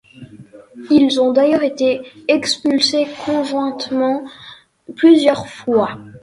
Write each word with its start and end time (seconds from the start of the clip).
Ils 0.89 1.21
ont 1.21 1.31
d'ailleurs 1.31 1.61
été 1.61 2.01
expulsés 2.27 3.05
conjointement 3.23 4.25
plusieurs 4.95 5.45
fois. 5.47 5.95